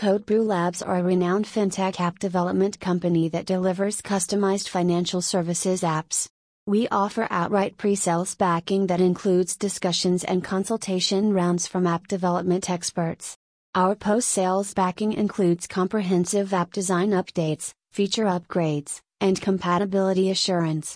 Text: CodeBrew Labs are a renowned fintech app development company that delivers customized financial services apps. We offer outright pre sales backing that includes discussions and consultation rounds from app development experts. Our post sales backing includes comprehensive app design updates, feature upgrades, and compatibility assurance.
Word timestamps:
CodeBrew 0.00 0.46
Labs 0.46 0.80
are 0.80 0.96
a 0.96 1.02
renowned 1.02 1.44
fintech 1.44 2.00
app 2.00 2.18
development 2.18 2.80
company 2.80 3.28
that 3.28 3.44
delivers 3.44 4.00
customized 4.00 4.66
financial 4.66 5.20
services 5.20 5.82
apps. 5.82 6.26
We 6.64 6.88
offer 6.88 7.28
outright 7.28 7.76
pre 7.76 7.96
sales 7.96 8.34
backing 8.34 8.86
that 8.86 9.02
includes 9.02 9.58
discussions 9.58 10.24
and 10.24 10.42
consultation 10.42 11.34
rounds 11.34 11.66
from 11.66 11.86
app 11.86 12.08
development 12.08 12.70
experts. 12.70 13.36
Our 13.74 13.94
post 13.94 14.30
sales 14.30 14.72
backing 14.72 15.12
includes 15.12 15.66
comprehensive 15.66 16.54
app 16.54 16.72
design 16.72 17.10
updates, 17.10 17.74
feature 17.92 18.24
upgrades, 18.24 19.02
and 19.20 19.38
compatibility 19.38 20.30
assurance. 20.30 20.88